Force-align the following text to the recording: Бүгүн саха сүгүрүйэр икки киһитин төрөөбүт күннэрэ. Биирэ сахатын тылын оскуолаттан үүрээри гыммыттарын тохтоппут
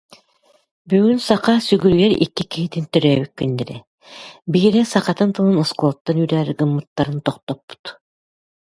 Бүгүн 0.89 1.19
саха 1.27 1.53
сүгүрүйэр 1.67 2.13
икки 2.25 2.43
киһитин 2.51 2.85
төрөөбүт 2.93 3.33
күннэрэ. 3.39 3.77
Биирэ 4.51 4.81
сахатын 4.93 5.29
тылын 5.35 5.61
оскуолаттан 5.63 6.17
үүрээри 6.21 6.53
гыммыттарын 6.59 7.19
тохтоппут 7.27 7.83